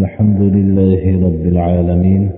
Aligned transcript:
الحمد 0.00 0.40
لله 0.56 1.02
رب 1.26 1.44
العالمين 1.54 2.30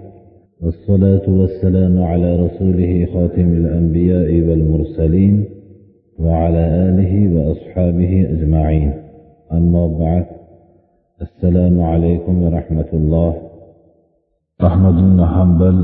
والصلاة 0.63 1.27
والسلام 1.41 2.03
على 2.03 2.31
رسوله 2.45 2.93
خاتم 3.15 3.49
الأنبياء 3.61 4.31
والمرسلين 4.47 5.45
وعلى 6.19 6.63
آله 6.89 7.13
وأصحابه 7.35 8.13
أجمعين. 8.35 8.93
أما 9.53 9.87
بعد 9.87 10.27
السلام 11.27 11.81
عليكم 11.81 12.35
ورحمة 12.43 12.91
الله. 12.93 13.33
أحمد 14.69 14.97
بن 15.09 15.19
حنبل 15.35 15.79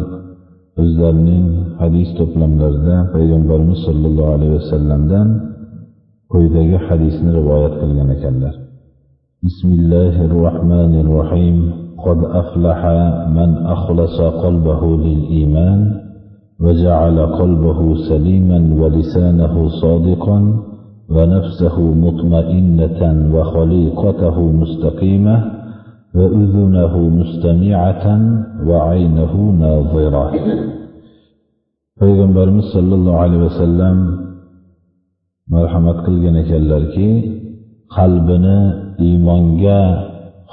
o'zlarining 0.82 1.46
hadis 1.80 2.08
to'plamlarida 2.18 2.96
payg'ambarimiz 3.14 3.78
sollallohu 3.86 4.30
alayhi 4.36 4.54
vasallamdan 4.60 5.28
quyidagi 6.32 6.78
hadisni 6.88 7.30
rivoyat 7.38 7.74
qilgan 7.80 8.08
ekanlar 8.16 8.54
بسم 9.42 9.72
الله 9.72 10.24
الرحمن 10.24 10.92
الرحيم. 11.00 11.72
قد 11.98 12.24
أفلح 12.24 12.80
من 13.38 13.50
أخلص 13.66 14.20
قلبه 14.20 14.82
للإيمان 14.96 15.80
وجعل 16.60 17.16
قلبه 17.26 17.80
سليما 18.08 18.60
ولسانه 18.80 19.68
صادقا 19.68 20.38
ونفسه 21.10 21.76
مطمئنة 21.80 23.00
وخليقته 23.34 24.36
مستقيمة 24.52 25.36
وأذنه 26.14 26.94
مستمعة 27.18 28.04
وعينه 28.68 29.32
ناظرة. 29.62 30.32
Payg'ambarimiz 31.98 32.70
sollallohu 32.70 33.18
alayhi 33.18 33.42
vasallam 33.50 33.96
marhamat 35.50 36.06
qilgan 36.06 36.34
ekanlarki 36.46 37.10
qalbini 37.90 38.81
iymonga 39.06 39.80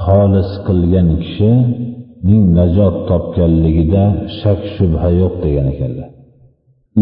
xolis 0.04 0.50
qilgan 0.68 1.10
kishining 1.24 2.46
najot 2.58 2.96
topganligida 3.10 4.04
shak 4.40 4.60
shubha 4.76 5.10
yo'q 5.22 5.34
degan 5.44 5.68
ekanlar. 5.74 6.10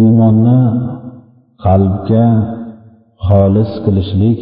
Iymonni 0.02 0.60
qalbga 1.66 2.26
xolis 3.28 3.72
qilishlik 3.86 4.40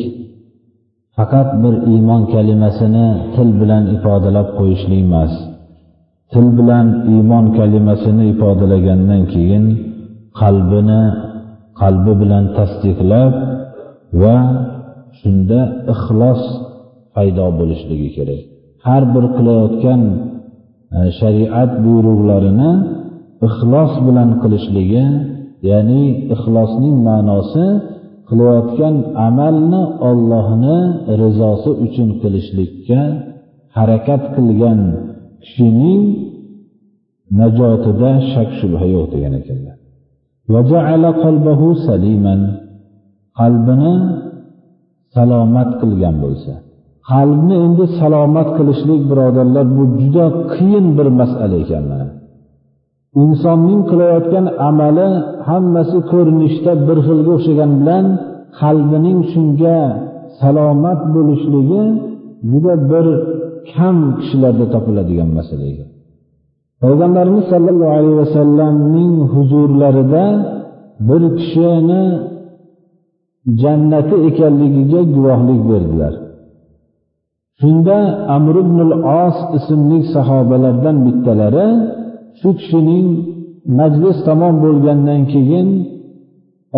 faqat 1.15 1.49
bir 1.61 1.73
iymon 1.93 2.21
kalimasini 2.33 3.07
til 3.35 3.49
bilan 3.59 3.83
ifodalab 3.95 4.47
qo'yishlik 4.59 5.01
emas. 5.07 5.33
Til 6.31 6.47
bilan 6.57 6.87
iymon 7.13 7.45
kalimasini 7.57 8.23
ifodalagandan 8.33 9.21
keyin 9.33 9.65
qalbini 10.41 11.01
qalbi 11.81 12.13
bilan 12.21 12.43
tasdiqlab 12.57 13.33
va 14.21 14.37
shunda 15.19 15.59
ixlos 15.93 16.41
paydo 17.15 17.45
bo'lishligi 17.59 18.09
kerak. 18.17 18.41
Har 18.87 19.03
bir 19.13 19.25
qilayotgan 19.37 20.01
e, 20.97 20.99
shariat 21.19 21.71
buyruqlarini 21.85 22.71
ixlos 23.47 23.91
bilan 24.07 24.29
qilishligi 24.41 25.05
ya'ni 25.69 26.03
ixlosning 26.35 26.95
ma'nosi 27.09 27.65
qilayotgan 28.29 28.95
amalni 29.27 29.81
Allohni 30.09 30.77
rizosi 31.21 31.71
uchun 31.85 32.09
qilishlikka 32.21 33.01
harakat 33.77 34.23
qilgan 34.35 34.79
kishining 35.43 36.01
najotida 37.39 38.11
shak 38.31 38.49
shubha 38.59 38.85
yo'q 38.95 39.05
degan 39.13 39.33
ekanlar. 39.41 39.77
Qalbini 43.39 43.93
salomat 45.15 45.69
qilgan 45.81 46.15
bo'lsa. 46.23 46.53
Qalbni 47.11 47.55
endi 47.65 47.85
salomat 47.99 48.49
qilishlik 48.57 49.01
birodarlar 49.09 49.65
bu 49.77 49.83
juda 50.01 50.25
qiyin 50.53 50.85
bir 50.97 51.07
masala 51.19 51.55
ekan 51.63 51.83
mana 51.91 52.07
insonning 53.23 53.81
qilayotgan 53.89 54.45
amali 54.69 55.07
hammasi 55.49 55.97
ko'rinishda 56.11 56.71
bir 56.87 56.97
xilga 57.07 57.31
o'xshagan 57.37 57.71
bilan 57.79 58.05
qalbining 58.59 59.19
shunga 59.31 59.79
salomat 60.39 60.99
bo'lishligi 61.15 61.83
juda 62.51 62.73
bir 62.91 63.05
kam 63.73 63.97
kishilarda 64.19 64.65
topiladigan 64.73 65.29
masala 65.37 65.65
ekan. 65.71 65.89
Payg'ambarimiz 66.81 67.45
sollallohu 67.53 67.93
alayhi 67.99 68.17
vasallamning 68.23 69.13
huzurlarida 69.33 70.25
bir 71.07 71.21
kishini 71.39 72.03
jannati 73.61 74.15
ekanligiga 74.29 75.01
guvohlik 75.15 75.61
berdilar. 75.71 76.13
Shunda 77.61 77.97
amr 78.35 78.55
ibn 78.63 78.79
os 79.23 79.37
ismli 79.57 79.99
sahobalardan 80.13 80.97
bittalari 81.05 81.67
shu 82.39 82.49
kishining 82.59 83.07
majlis 83.79 84.17
tamom 84.27 84.55
bo'lgandan 84.63 85.21
keyin 85.33 85.67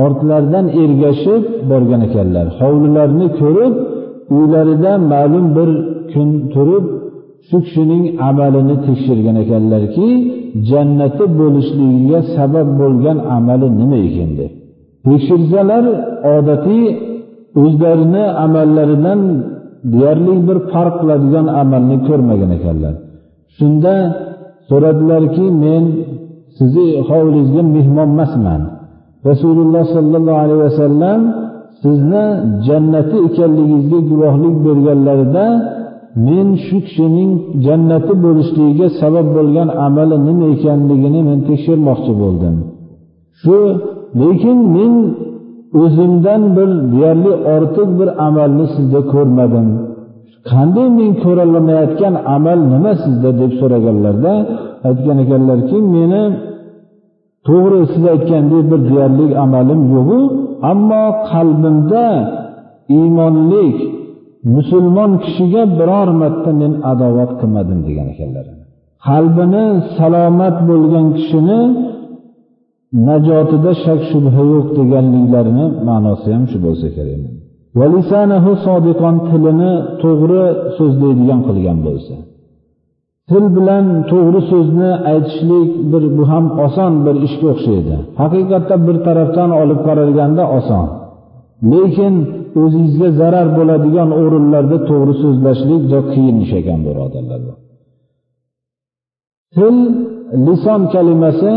ortlaridan 0.04 0.66
ergashib 0.84 1.44
borgan 1.70 2.02
ekanlar. 2.08 2.46
Hovlilarini 2.60 3.28
ko'rib 3.40 3.74
uylarida 4.36 4.92
ma'lum 5.12 5.46
bir 5.58 5.70
kun 6.12 6.30
turib 6.54 6.86
shu 7.48 7.58
kishining 7.66 8.04
amalini 8.30 8.76
tekshirgan 8.88 9.38
ekanlarki 9.44 10.08
jannati 10.70 11.26
bo'lishligiga 11.40 12.20
sabab 12.36 12.68
bo'lgan 12.82 13.18
amali 13.38 13.68
nima 13.80 13.98
ekan 14.08 14.32
deb. 14.40 14.52
Tekshirsalar 15.06 15.86
odatiy 16.36 16.86
o'zlarini 17.64 18.24
amallaridan 18.46 19.22
deyarli 19.92 20.34
bir 20.48 20.58
farq 20.72 20.96
qiladigan 21.02 21.46
amalni 21.62 21.98
ko'rmagan 22.08 22.52
ekanlar. 22.58 22.94
Shunda 23.58 23.96
so'radilarki 24.70 25.46
men 25.64 25.84
sizni 26.58 26.88
hovlingizga 27.10 27.64
mehmon 27.76 28.10
emasman. 28.16 28.62
Rasululloh 29.30 29.84
sollallohu 29.96 30.40
alayhi 30.46 30.62
vasallam 30.68 31.20
sizni 31.84 32.26
jannati 32.68 33.18
ekanligingizga 33.28 34.00
guvohlik 34.12 34.56
berganlarida 34.66 35.46
men 36.28 36.48
shu 36.66 36.78
kishining 36.88 37.32
jannati 37.66 38.14
bo'lishligiga 38.24 38.88
sabab 39.02 39.28
bo'lgan 39.38 39.68
amali 39.86 40.18
nima 40.28 40.46
ekanligini 40.56 41.22
men 41.30 41.40
tekshirmoqchi 41.50 42.14
bo'ldim. 42.22 42.56
Shu 43.42 43.58
lekin 44.22 44.58
men 44.76 44.94
o'zimdan 45.82 46.42
bir 46.56 46.70
deyarli 46.92 47.34
ortiq 47.56 47.90
bir 48.00 48.10
amalni 48.28 48.66
sizda 48.76 49.02
ko'rmadim. 49.14 49.68
Qanday 50.50 50.88
men 51.00 51.12
ko'rolmayotgan 51.24 52.16
amal 52.36 52.60
nima 52.74 52.94
sizda 53.04 53.30
deb 53.42 53.52
so'raganlarda 53.60 54.34
aytgan 54.90 55.18
ekanlarki 55.24 55.78
meni 55.96 56.24
to'g'ri 57.48 57.82
siz 57.94 58.04
aytgandek 58.14 58.64
bir 58.72 58.80
deyarli 58.90 59.26
amalim 59.46 59.82
yo'qu 59.96 60.20
ammo 60.72 61.04
qalbimda 61.32 62.06
iymonlik 62.98 63.78
musulmon 64.56 65.12
kishiga 65.24 65.64
biror 65.80 66.10
marta 66.22 66.52
men 66.62 66.74
adovat 66.92 67.32
qilmadim 67.40 67.80
degan 67.88 68.08
ekanlar. 68.14 68.46
Qalbini 69.08 69.66
salomat 69.98 70.58
bo'lgan 70.70 71.08
kishini 71.18 71.60
najotida 73.08 73.72
shak 73.84 74.00
shubha 74.10 74.44
yo'q 74.54 74.68
deganliklarini 74.78 75.66
ma'nosi 75.88 76.28
ham 76.36 76.44
shu 76.52 76.58
bo'lsa 76.66 76.88
kerak. 76.96 77.22
Tilini 79.32 79.72
to'g'ri 80.04 80.44
so'zlaydigan 80.78 81.40
qilgan 81.48 81.80
bo'lsa. 81.88 82.16
Til 83.30 83.46
bilan 83.58 83.86
to'g'ri 84.12 84.42
so'zni 84.52 84.92
aytishlik 85.12 85.72
bir 85.92 86.04
bu 86.18 86.24
ham 86.32 86.46
oson 86.66 86.94
bir 87.06 87.16
ishga 87.28 87.48
o'xshaydi. 87.54 87.96
Haqiqatda 88.22 88.76
bir 88.88 88.98
tarafdan 89.08 89.50
olib 89.62 89.80
qaralganda 89.88 90.44
oson. 90.58 90.86
Lekin 91.72 92.14
o'zingizga 92.62 93.10
zarar 93.20 93.48
bo'ladigan 93.58 94.10
o'rinlarda 94.22 94.78
to'g'ri 94.90 95.14
so'zlashlik 95.24 95.82
juda 95.86 96.02
qiyin 96.14 96.38
ish 96.46 96.54
ekan 96.60 96.80
birodarlar. 96.88 97.42
Til 99.56 99.76
lison 100.46 100.82
kalimasi 100.94 101.54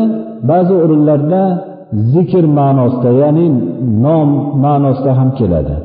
ba'zi 0.51 0.75
o'rinlarda 0.85 1.43
zikr 2.13 2.45
ma'nosida 2.59 3.11
ya'ni 3.23 3.47
nom 4.05 4.29
ma'nosida 4.65 5.13
ham 5.19 5.31
keladi. 5.39 5.77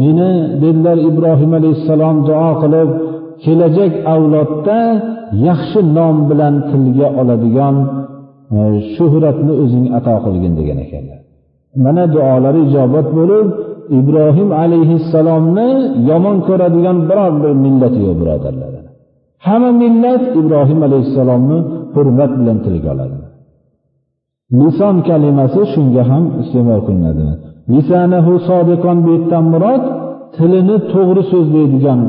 Meni 0.00 0.30
dedilar 0.62 0.98
ibrohim 1.10 1.52
alayhissalom 1.58 2.16
duo 2.28 2.50
qilib 2.62 2.90
kelajak 3.44 3.92
avlodda 4.14 4.78
yaxshi 5.48 5.80
nom 5.96 6.16
bilan 6.30 6.54
tilga 6.70 7.08
oladigan 7.20 7.76
e, 8.56 8.60
shuhratni 8.94 9.52
o'zing 9.62 9.86
ato 9.98 10.14
qilgin 10.24 10.52
degan 10.58 10.78
ekanlar. 10.84 11.20
Mana 11.84 12.04
duolari 12.14 12.60
ijobat 12.68 13.08
bo'lib 13.18 13.46
ibrohim 13.98 14.48
alayhissalomni 14.62 15.68
yomon 16.10 16.36
ko'radigan 16.48 16.98
biror 17.08 17.32
bir 17.42 17.52
millat 17.64 17.94
yo'q 18.02 18.14
birodarlar 18.20 18.72
hamma 19.46 19.70
millat 19.82 20.22
ibrohim 20.40 20.80
alayhissalomni 20.88 21.58
hurmat 21.94 22.32
bilan 22.38 22.58
tilga 22.64 22.88
oladi 22.94 23.18
lison 24.60 24.96
kalimasi 25.08 25.62
shunga 25.74 26.02
ham 26.10 26.24
iste'mol 26.42 26.80
qilinadi 26.86 27.26
lisanahu 27.72 28.32
sodiqon 28.48 28.96
bu 29.04 29.08
yerdan 29.14 29.44
murod 29.52 29.82
tilini 30.36 30.76
to'g'ri 30.92 31.22
so'zlaydigan 31.32 32.00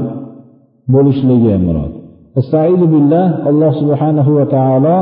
bo'lishligi 0.94 1.56
murod 1.68 1.94
Estaizu 2.40 2.86
billah 2.94 3.26
Alloh 3.50 3.72
subhanahu 3.82 4.32
va 4.38 4.46
taolo 4.56 4.98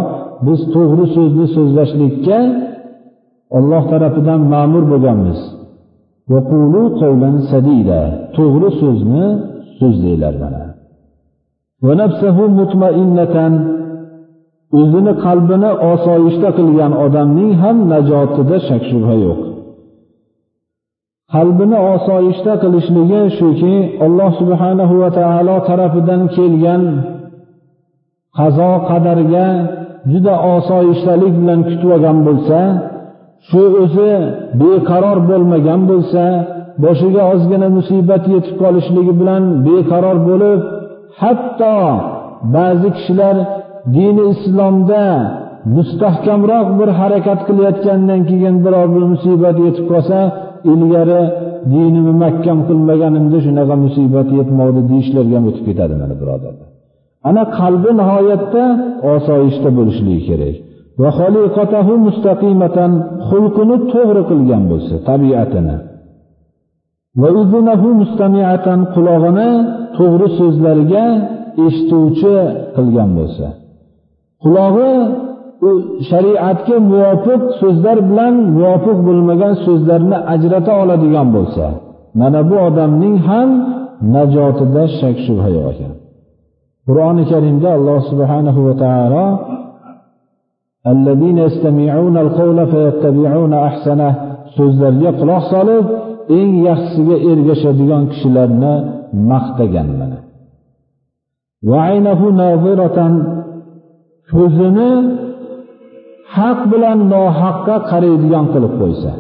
biz 0.48 0.60
to'g'ri 0.76 1.06
so'zni 1.16 1.46
so'zlashlikka 1.56 2.38
Alloh 3.58 3.84
tarafidan 3.92 4.42
ma'mur 4.54 4.84
bo'lganmiz. 4.92 5.40
Va 6.32 6.40
qulu 6.52 6.82
sadida. 7.52 8.02
To'g'ri 8.38 8.70
so'zni 8.82 9.26
so'zlanglar 9.80 10.36
mana. 10.44 10.73
O'zini 14.80 15.14
qalbini 15.26 15.72
osoyishta 15.94 16.50
qilgan 16.58 16.94
odamning 17.06 17.52
ham 17.62 17.78
najotida 17.92 18.58
shak 18.68 18.84
shubha 18.92 19.16
yo'q. 19.26 19.40
qalbini 21.34 21.80
osoyishta 21.96 22.54
qilishligi 22.64 23.22
shuki 23.38 23.76
alloh 24.06 24.32
subhanahu 24.42 24.94
va 25.02 25.10
taolo 25.20 25.56
tarafidan 25.70 26.22
kelgan 26.36 26.84
qazo 28.38 28.72
qadarga 28.90 29.48
juda 30.12 30.36
osoyishtalik 30.56 31.34
bilan 31.42 31.60
kutib 31.68 31.90
olgan 31.96 32.18
bo'lsa 32.28 32.60
shu 33.50 33.64
o'zi 33.84 34.12
beqaror 34.62 35.18
bo'lmagan 35.30 35.82
bo'lsa 35.92 36.24
boshiga 36.84 37.24
ozgina 37.34 37.68
musibat 37.78 38.24
yetib 38.34 38.56
qolishligi 38.64 39.14
bilan 39.20 39.44
beqaror 39.68 40.18
bo'lib 40.30 40.60
hatto 41.22 41.76
ba'zi 42.56 42.90
kishilar 42.98 43.36
dini 43.96 44.24
islomda 44.34 45.04
mustahkamroq 45.76 46.68
bir 46.80 46.90
harakat 47.00 47.40
qilayotgandan 47.48 48.22
keyin 48.30 48.56
biror 48.66 48.88
bir 48.96 49.04
musibat 49.14 49.58
yetib 49.66 49.86
qolsa 49.92 50.20
ilgari 50.72 51.22
dinimni 51.74 52.14
mahkam 52.24 52.60
qilmaganimda 52.68 53.38
shunaqa 53.46 53.76
musibat 53.86 54.28
yetmadi 54.40 54.82
deyishlarga 54.92 55.36
ham 55.38 55.46
o'tib 55.50 55.64
ketadi 55.70 55.94
mana 56.02 56.16
birodarlar. 56.22 56.68
Ana 57.30 57.44
qalbi 57.60 57.92
nihoyatda 58.00 58.64
osoyishta 59.16 59.70
bo'lishligi 59.78 60.22
kerak. 60.30 60.56
Va 61.02 61.10
xoliqatahu 61.20 61.94
mustaqimatan 62.08 62.92
xulqini 63.30 63.78
to'g'ri 63.94 64.24
qilgan 64.30 64.64
bo'lsa 64.72 64.96
tabiatini. 65.10 65.76
Va 67.22 67.30
uzunahu 67.42 67.90
mustamiatan 68.02 68.80
qulog'ini 68.94 69.50
to'g'ri 69.97 70.29
so'zlarga 70.39 71.05
eshituvchi 71.67 72.37
qilgan 72.77 73.11
bo'lsa 73.19 73.47
qulog'i 74.43 74.93
u 75.69 75.71
shariatga 76.11 76.77
muvofiq 76.93 77.43
so'zlar 77.61 77.99
bilan 78.11 78.35
muvofiq 78.57 78.99
bo'lmagan 79.09 79.55
so'zlarni 79.67 80.19
ajrata 80.35 80.73
oladigan 80.83 81.29
bo'lsa 81.37 81.67
mana 82.21 82.41
bu 82.51 82.57
odamning 82.69 83.17
ham 83.29 83.51
najotida 84.15 84.83
shak 84.99 85.17
shubha 85.27 85.49
yo'q 85.57 85.67
ekan 85.73 85.93
qur'oni 86.87 87.25
karimda 87.33 87.69
alloh 87.77 87.99
subhanahu 88.11 88.61
va 88.67 88.75
taolo 88.85 89.27
الذين 90.95 91.39
يستمعون 91.47 92.17
القول 92.25 92.59
فيتبعون 92.73 93.53
أحسنه 93.69 94.11
so'zlarga 94.57 95.11
quloq 95.21 95.43
solib 95.55 95.85
eng 96.39 96.51
yaxshisiga 96.69 97.17
ergashadigan 97.31 98.03
kishilarni 98.13 98.75
maqtagan 99.31 99.89
mana 100.01 100.19
ko'zini 104.33 104.91
haq 106.37 106.61
bilan 106.73 106.99
nohaqqa 107.15 107.77
qaraydigan 107.91 108.45
qilib 108.53 108.73
qo'ysa 108.81 109.13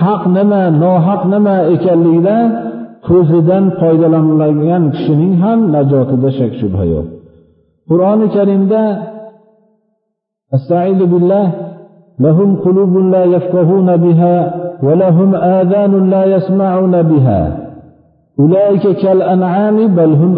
haq 0.00 0.22
nima 0.36 0.62
nohaq 0.84 1.22
nima 1.34 1.56
ekanligida 1.74 2.36
ko'zidan 3.08 3.64
foydalanmagan 3.80 4.82
kishining 4.94 5.34
ham 5.42 5.60
najotida 5.74 6.28
shak 6.38 6.52
shubha 6.60 6.84
yo'q 6.94 7.06
qur'oni 7.88 8.26
karimda 8.36 8.82
استعيذ 10.56 11.00
بالله 11.12 11.46
لهم 12.24 12.56
قلوب 12.64 12.92
لا 13.14 13.24
يفقهون 13.34 13.88
بها 14.04 14.36
ولهم 14.82 15.30
آذان 15.34 16.10
لا 16.10 16.22
يسمعون 16.24 16.94
بها 17.10 17.61
Kal 19.01 19.19
an'ami 19.33 19.85
bal 19.97 20.13
hum. 20.21 20.33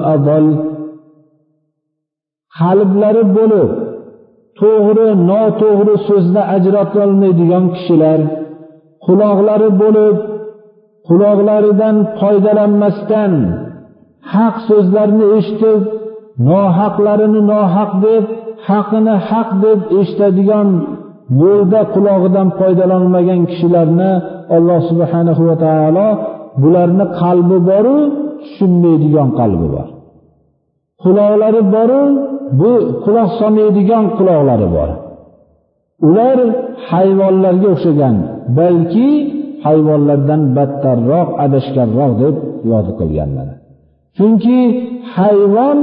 Qalblari 2.60 3.24
bo'lib 3.38 3.70
to'g'ri, 4.60 5.08
noto'g'ri 5.30 5.96
so'zni 6.08 6.44
ajrata 6.56 6.98
olmaydigan 7.06 7.66
kishilar, 7.76 8.20
quloqlari 9.06 9.70
bo'lib 9.82 10.18
quloqlaridan 11.08 11.96
foydalanmasdan 12.20 13.34
haq 14.34 14.56
so'zlarni 14.70 15.26
eshitib, 15.38 15.82
nohaqlarini 16.50 17.42
nohaq 17.52 17.92
deb, 18.06 18.24
haqini 18.68 19.16
haq 19.30 19.50
deb 19.64 19.80
eshitadigan 20.00 20.70
yo'lda 21.42 21.82
qulog'idan 21.94 22.48
foydalanmagan 22.60 23.42
kishilarni 23.52 24.12
Alloh 24.56 24.80
subhanahu 24.90 25.42
va 25.50 25.56
taolo 25.66 26.08
bularni 26.62 27.06
qalbi 27.22 27.58
boru 27.70 27.96
tushunmaydigan 28.42 29.30
qalbi 29.40 29.68
bor. 29.76 29.88
Quloqlari 31.04 31.62
boru 31.76 32.02
bu 32.60 32.72
quloq 33.04 33.30
solmaydigan 33.40 34.06
quloqlari 34.18 34.68
bor. 34.78 34.90
Ular 36.08 36.38
hayvonlarga 36.90 37.68
o'xshagan 37.76 38.16
balki 38.60 39.10
hayvonlardan 39.66 40.42
battarroq 40.58 41.30
adashganroq 41.46 42.12
deb 42.22 42.36
yod 42.72 42.88
qilganlar 43.00 43.48
chunki 44.18 44.60
hayvon 45.16 45.80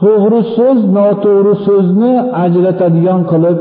to'g'ri 0.00 0.40
so'z 0.56 0.80
noto'g'ri 0.96 1.54
so'zni 1.66 2.12
ajratadigan 2.44 3.20
qilib 3.30 3.58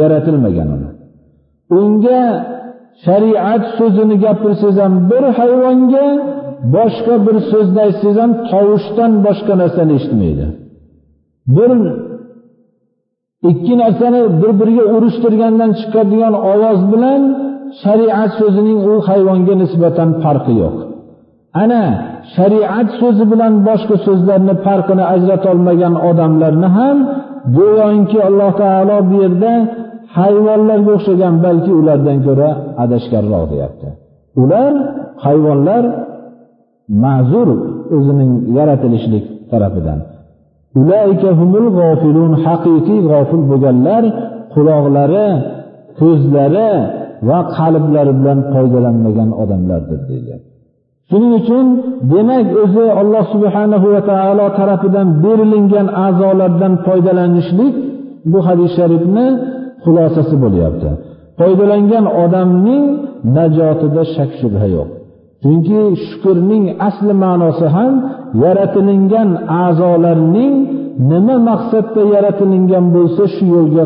yaratilmagan 0.00 0.68
uni. 0.76 0.90
Unga 1.80 2.22
shariat 3.06 3.62
so'zini 3.78 4.16
gapirsangiz 4.24 4.76
ham 4.84 4.94
bir 5.10 5.24
hayvonga 5.38 6.06
boshqa 6.76 7.14
bir 7.26 7.36
so'zni 7.50 7.80
aytsangiz 7.86 8.16
ham 8.22 8.32
tovushdan 8.50 9.12
boshqa 9.26 9.54
narsani 9.62 9.92
eshitmaydi. 9.98 10.46
Bir 11.56 11.70
ikki 13.50 13.74
narsani 13.82 14.20
bir 14.40 14.52
biriga 14.60 14.84
urushtirgandan 14.94 15.70
chiqadigan 15.80 16.34
ovoz 16.52 16.80
bilan 16.92 17.20
shariat 17.82 18.30
so'zining 18.40 18.78
u 18.92 18.94
hayvonga 19.08 19.54
nisbatan 19.62 20.10
farqi 20.22 20.54
yo'q. 20.62 20.76
Ana 21.62 21.82
shariat 22.36 22.88
so'zi 23.00 23.24
bilan 23.32 23.52
boshqa 23.68 23.96
so'zlarni 24.06 24.54
farqini 24.66 25.04
ajratolmagan 25.14 25.94
odamlarni 26.08 26.68
ham 26.78 26.96
go'yoki 27.58 28.18
alloh 28.28 28.50
taolo 28.62 28.96
bu 29.08 29.14
yerda 29.22 29.52
hayvonlarga 30.18 30.90
o'xshagan 30.96 31.34
balki 31.46 31.72
ulardan 31.80 32.18
ko'ra 32.26 32.50
adashganroq 32.84 33.44
deyapti. 33.52 33.88
Ular 34.42 34.72
hayvonlar 35.24 35.84
ma'zur 37.04 37.48
o'zining 37.96 38.32
yaratilishlik 38.56 39.24
tarafidan. 39.50 39.98
Haqiqiy 42.46 43.00
g'ofil 43.10 43.42
bo'lganlar 43.50 44.04
quloqlari 44.54 45.28
ko'zlari 46.00 46.72
va 47.28 47.38
qalblari 47.56 48.12
bilan 48.18 48.38
foydalanmagan 48.52 49.30
odamlardir 49.42 50.00
deydi. 50.10 50.34
Shuning 51.10 51.32
uchun 51.40 51.66
demak 52.12 52.46
o'zi 52.64 52.86
alloh 53.00 53.24
subhanahu 53.34 53.86
va 53.94 54.00
taolo 54.10 54.46
tarafidan 54.58 55.08
berilingan 55.24 55.86
a'zolardan 56.06 56.72
foydalanishlik 56.86 57.74
bu 58.32 58.38
hadis 58.46 58.70
sharifni 58.78 59.26
xulosasi 59.84 60.34
bo'lyapti. 60.44 60.88
Foydalangan 61.38 62.04
odamning 62.24 62.84
najotida 63.36 64.02
shak 64.14 64.30
shubha 64.40 64.66
yo'q. 64.76 64.88
Chunki 65.42 65.80
shukurning 66.06 66.64
asli 66.88 67.12
ma'nosi 67.24 67.66
ham 67.76 67.92
yaratilingan 68.44 69.28
a'zolarning 69.64 70.54
nima 71.10 71.36
maqsadda 71.48 72.02
yaratilingan 72.14 72.84
bo'lsa 72.96 73.22
shu 73.34 73.44
yo'lga 73.54 73.84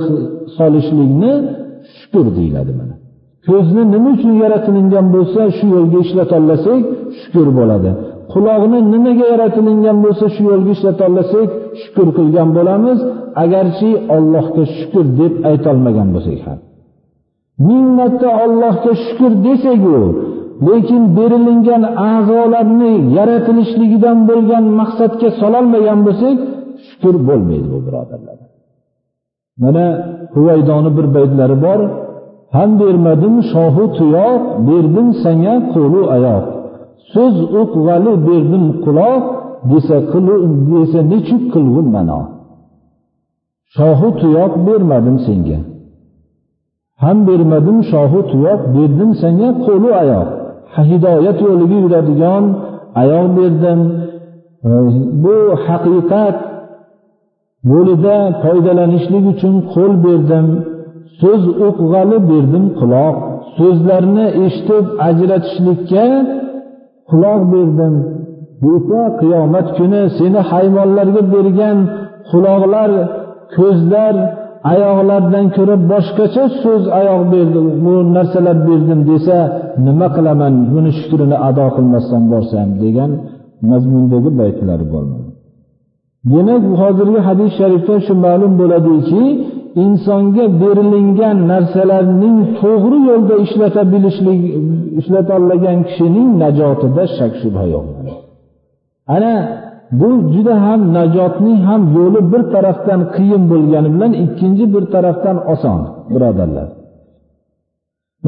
solishlikni 0.56 1.32
shukur 1.98 2.26
deyiladi 2.38 2.72
mana. 2.80 2.94
Ko'zni 3.48 3.82
nima 3.94 4.08
uchun 4.16 4.32
yaratilingan 4.42 5.06
bo'lsa 5.14 5.40
shu 5.56 5.66
yo'lga 5.74 5.98
ishlatolasak 6.06 6.82
shukur 7.20 7.48
bo'ladi. 7.58 7.90
Quloqni 8.32 8.78
nimaga 8.92 9.26
yaratilingan 9.32 9.96
bo'lsa 10.04 10.26
shu 10.34 10.42
yo'lga 10.50 10.70
ishlatolmasak 10.76 11.48
shukur 11.82 12.08
qilgan 12.18 12.48
bo'lamiz. 12.56 12.98
Agarchi 13.44 13.90
ollohga 14.16 14.64
shukur 14.76 15.06
deb 15.20 15.34
aytolmagan 15.50 16.08
bo'lsak 16.14 16.40
ham. 16.46 16.58
Ming 17.68 17.86
marta 17.98 18.28
ollohga 18.44 18.92
shukur 19.04 19.32
desaku 19.46 19.98
lekin 20.68 21.02
berilingan 21.16 21.82
a'zolarni 22.12 22.92
yaratilishligidan 23.16 24.18
bo'lgan 24.28 24.64
maqsadga 24.80 25.28
sololmagan 25.40 25.98
bo'lsak 26.06 26.36
shukur 26.86 27.14
bo'lmaydi 27.28 27.68
bu 27.74 27.78
birodarlar. 27.86 28.38
Mana 29.62 29.84
huvaydoni 30.34 30.90
bir 30.96 31.06
baytlari 31.16 31.56
bor. 31.66 31.80
Ham 32.56 32.70
bermadim 32.80 33.34
shohu 33.52 33.84
tuyoq 33.98 34.42
berdim 34.68 35.08
sanga 35.22 35.54
qo'lu 35.74 36.00
oyoq 36.16 36.44
so'z 37.12 37.36
o'qvali 37.60 38.12
berdim 38.28 38.64
quloq 38.84 39.22
desa 39.70 39.96
desa 40.72 41.00
nechuk 41.12 41.42
qilg'un 41.52 41.88
mano? 41.96 42.20
Shohu 43.74 44.08
tuyoq 44.20 44.52
bermadim 44.66 45.16
senga. 45.26 45.58
Ham 47.02 47.18
bermadim 47.28 47.78
shohu 47.90 48.20
tuyoq 48.30 48.60
berdim 48.76 49.10
senga 49.22 49.48
qo'lu 49.66 49.88
oyoq. 50.02 50.28
Hidoyat 50.90 51.38
yo'liga 51.46 51.76
yuradigan 51.84 52.44
oyoq 53.02 53.26
berdim. 53.38 53.80
Bu 55.22 55.36
haqiqat 55.64 56.36
yo'lida 57.72 58.16
foydalanishlik 58.42 59.24
uchun 59.32 59.54
qo'l 59.72 59.92
berdim. 60.06 60.46
So'z 61.20 61.42
o'qg'ali 61.66 62.18
berdim 62.30 62.64
quloq. 62.80 63.16
So'zlarni 63.58 64.26
eshitib 64.44 64.84
ajratishlikka 65.08 66.04
quloq 67.10 67.42
berdim. 67.54 67.94
Bo'lsa 68.64 69.00
qiyomat 69.20 69.66
kuni 69.78 70.02
seni 70.18 70.40
hayvonlarga 70.50 71.22
bergan 71.34 71.78
quloqlar 72.30 72.90
ko'zlar 73.56 74.14
oyoqlardan 74.72 75.46
ko'ra 75.56 75.76
boshqacha 75.92 76.44
so'z 76.62 76.82
oyoq 77.00 77.22
berdi. 77.34 77.60
Bu 77.84 77.94
narsalar 78.16 78.56
berdim 78.68 79.00
desa 79.10 79.36
nima 79.86 80.08
qilaman? 80.16 80.54
Buni 80.72 80.90
shukrini 80.98 81.36
ado 81.48 81.66
qilmasdan 81.76 82.22
borsam 82.32 82.68
degan 82.84 83.10
mazmundagi 83.70 84.30
baytlari 84.40 84.86
bo'lmadi 84.94 85.28
demak 86.32 86.62
hozirgi 86.80 87.20
hadis 87.28 87.50
sharifdan 87.58 88.00
shu 88.06 88.14
ma'lum 88.26 88.52
bo'ladiki 88.60 89.22
insonga 89.84 90.44
berilingan 90.62 91.36
narsalarning 91.52 92.38
to'g'ri 92.60 92.98
yo'lda 93.08 93.34
ishlata 93.44 93.82
bilishlik 93.92 94.40
ishlatolmagan 95.00 95.78
kishining 95.88 96.28
najotida 96.42 97.04
shak 97.16 97.32
shubha 97.42 97.64
yo'q. 97.74 97.86
Ana 99.14 99.34
bu 100.00 100.10
juda 100.34 100.54
ham 100.66 100.80
najotning 100.96 101.58
ham 101.68 101.82
yo'li 101.96 102.20
bir 102.32 102.42
tarafdan 102.54 103.00
qiyin 103.16 103.42
bo'lgani 103.52 103.88
bilan 103.94 104.12
ikkinchi 104.24 104.64
bir 104.74 104.84
tarafdan 104.94 105.36
oson 105.52 105.80
birodarlar. 106.12 106.68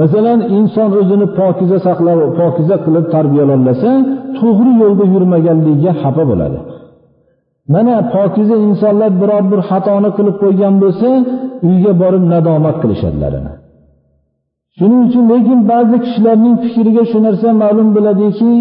Masalan 0.00 0.40
inson 0.56 0.90
o'zini 1.00 1.26
pokiza 1.38 1.78
saqlab 1.86 2.20
pokiza 2.40 2.76
qilib 2.84 3.06
tarbiyalanmasa 3.14 3.90
to'g'ri 4.38 4.72
yo'lda 4.82 5.04
yurmaganligiga 5.14 5.92
xafa 6.02 6.22
bo'ladi. 6.30 6.58
Mana 7.72 7.96
pokiza 8.14 8.56
insonlar 8.68 9.10
biror 9.20 9.44
bir 9.52 9.60
xatoni 9.70 10.10
qilib 10.16 10.36
qo'ygan 10.42 10.74
bo'lsa 10.82 11.08
uyga 11.68 11.92
borib 12.02 12.24
nadomat 12.32 12.76
qilishadilar 12.82 13.32
shuning 14.78 15.02
uchun 15.08 15.24
lekin 15.32 15.60
ba'zi 15.72 15.96
kishilarning 16.04 16.56
fikriga 16.64 17.02
shu 17.10 17.18
narsa 17.26 17.48
ma'lum 17.62 17.88
bo'ladiki 17.96 18.52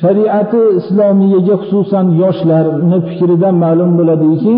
shariati 0.00 0.62
islomiyaga 0.80 1.54
xususan 1.62 2.06
yoshlarni 2.22 2.98
fikridan 3.08 3.54
ma'lum 3.64 3.90
bo'ladiki 3.98 4.56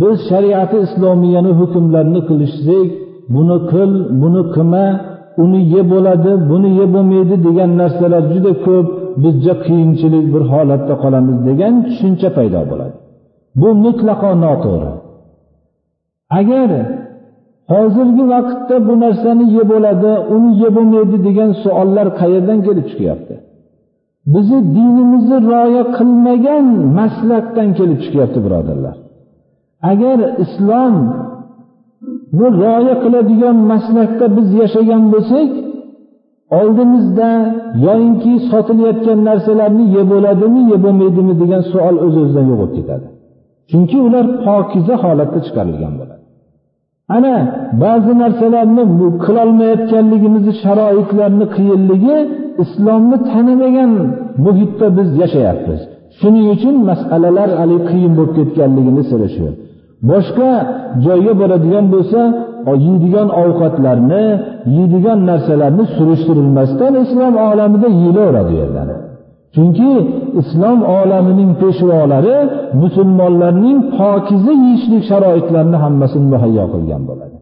biz 0.00 0.16
shariati 0.30 0.78
islomiyani 0.86 1.52
hukmlarini 1.60 2.20
qilishsak 2.28 2.88
buni 3.34 3.56
qil 3.70 3.90
buni 4.22 4.42
qilma 4.54 4.86
uni 5.42 5.60
ye 5.72 5.82
bo'ladi 5.92 6.32
buni 6.50 6.70
ye 6.78 6.86
bo'lmaydi 6.94 7.36
degan 7.46 7.70
narsalar 7.80 8.22
juda 8.32 8.52
ko'p 8.66 8.88
bizga 9.22 9.54
qiyinchilik 9.66 10.26
bir 10.34 10.42
holatda 10.52 10.94
qolamiz 11.02 11.38
degan 11.48 11.74
tushuncha 11.86 12.28
paydo 12.36 12.60
bo'ladi. 12.70 12.96
Bu 13.60 13.68
mutlaqo 13.84 14.30
noto'g'ri. 14.44 14.92
Agar 16.38 16.70
hozirgi 17.72 18.24
vaqtda 18.34 18.76
bu 18.88 18.94
narsani 19.04 19.44
ye 19.56 19.64
bo'ladi 19.72 20.12
uni 20.34 20.50
ye 20.62 20.68
bo'lmaydi 20.76 21.16
degan 21.28 21.50
savollar 21.62 22.06
qayerdan 22.20 22.58
kelib 22.66 22.86
chiqyapti? 22.90 23.34
Bizni 24.34 24.60
dinimizni 24.76 25.38
rioya 25.50 25.84
qilmagan 25.96 26.66
maslakdan 26.98 27.68
kelib 27.78 27.98
chiqyapti 28.04 28.38
birodarlar. 28.46 28.96
Agar 29.92 30.18
islom 30.44 30.94
bu 32.38 32.46
rioya 32.60 32.94
qiladigan 33.04 33.56
maslakda 33.72 34.26
biz 34.36 34.48
yashagan 34.62 35.02
bo'lsak 35.14 35.50
oldimizda 36.60 37.30
yoyinki 37.86 38.32
sotilayotgan 38.50 39.18
narsalarni 39.28 39.84
yeb 39.96 40.06
bo'ladimi 40.12 40.60
yeb 40.72 40.80
bo'lmaydimi 40.86 41.34
degan 41.42 41.62
savol 41.72 41.96
o'z 42.06 42.14
o'zidan 42.22 42.44
yo'q 42.50 42.58
bo'lib 42.60 42.74
ketadi. 42.78 43.06
Chunki 43.70 43.98
ular 44.06 44.26
pokiza 44.46 44.94
holatda 45.04 45.38
chiqarilgan 45.46 45.94
bo'ladi. 46.00 46.22
Ana 47.16 47.34
ba'zi 47.82 48.12
narsalarni 48.22 48.82
qilolmayotganligimizni 49.24 50.52
sharoitlarni 50.62 51.46
qiyinligi 51.56 52.16
islomni 52.64 53.16
tanimagan 53.30 53.92
muhitda 54.44 54.86
biz 54.98 55.08
yashayapmiz. 55.22 55.80
Shuning 56.18 56.46
uchun 56.54 56.76
masalalar 56.90 57.50
haligi 57.60 57.84
qiyin 57.90 58.12
bo'lib 58.18 58.32
ketganligini 58.38 59.02
siri 59.10 59.28
shu 59.36 59.46
boshqa 60.10 60.50
joyga 61.04 61.32
boradigan 61.40 61.86
bo'lsa 61.94 62.20
yeydigan 62.86 63.28
ovqatlarni 63.42 64.24
yeydigan 64.76 65.18
narsalarni 65.30 65.84
surishtirilmasdan 65.96 66.92
islom 67.04 67.34
olamida 67.48 67.88
yeyilaveradi 67.98 68.50
u 68.54 68.56
yerdan. 68.62 68.88
Chunki 69.54 69.90
islom 70.40 70.78
olamining 70.98 71.50
peshvolari 71.62 72.36
musulmonlarning 72.82 73.78
pokiza 73.98 74.52
yeyishlik 74.64 75.02
sharoitlarini 75.10 75.78
hammasini 75.84 76.26
muhayyo 76.32 76.64
qilgan 76.74 77.02
bo'ladi. 77.10 77.36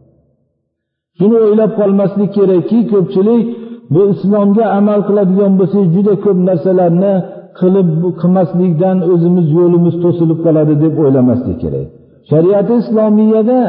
Shuni 1.17 1.37
o'ylab 1.45 1.71
qolmaslik 1.79 2.29
kerakki 2.37 2.79
ko'pchilik 2.91 3.45
bu 3.93 4.01
islomga 4.13 4.65
amal 4.79 4.99
qiladigan 5.07 5.53
bo'lsak 5.59 5.85
juda 5.95 6.13
ko'p 6.25 6.39
narsalarni 6.49 7.13
qilib 7.59 7.89
qilmaslikdan 8.21 8.97
o'zimiz 9.11 9.47
yo'limiz 9.57 9.95
to'silib 10.03 10.39
qoladi 10.45 10.73
deb 10.83 10.93
o'ylamaslik 11.03 11.57
kerak. 11.63 11.87
Shariati 12.29 12.73
islomiyada 12.81 13.59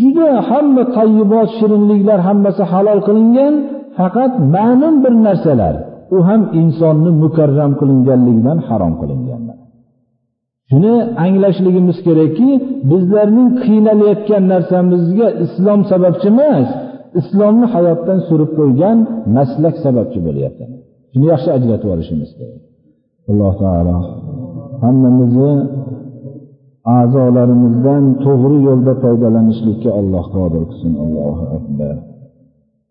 juda 0.00 0.28
hamma 0.48 0.82
tayyibot 0.96 1.48
shirinliklar 1.58 2.18
hammasi 2.28 2.62
halol 2.72 3.00
qilingan 3.08 3.54
faqat 3.98 4.32
ma'lum 4.54 4.94
bir 5.04 5.14
narsalar. 5.26 5.74
U 6.14 6.18
ham 6.28 6.42
insonni 6.60 7.10
mukarram 7.22 7.72
qilinganligidan 7.80 8.58
harom 8.68 8.94
qilingan. 9.00 9.42
Shuni 10.70 10.94
anglashligimiz 11.24 11.98
kerakki 12.06 12.50
bizlarning 12.90 13.48
qiynalayotgan 13.64 14.42
narsamizga 14.52 15.28
islom 15.44 15.80
sababchi 15.90 16.28
emas 16.34 16.68
islomni 17.20 17.66
hayotdan 17.74 18.18
surib 18.28 18.50
qo'ygan 18.58 18.98
maslak 19.36 19.74
sababchi 19.84 20.18
bo'lyapti. 20.26 20.64
Shuni 21.12 21.26
yaxshi 21.32 21.50
ajratib 21.58 21.88
olishimiz 21.94 22.30
kerak. 22.38 22.60
Alloh 23.30 23.52
taolo 23.62 23.96
hammamizni 24.84 25.52
a'zolarimizdan 26.96 28.04
to'g'ri 28.24 28.58
yo'lda 28.68 28.92
foydalanishlikka 29.02 29.90
alloh 30.00 30.24
qodir 30.36 30.62
qilsin. 30.70 30.92
Allohu 31.04 31.44
akbar. 31.58 32.09